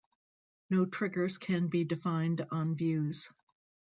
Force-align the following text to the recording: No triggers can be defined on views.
No 0.71 0.87
triggers 0.87 1.37
can 1.37 1.67
be 1.67 1.83
defined 1.83 2.47
on 2.49 2.73
views. 2.73 3.31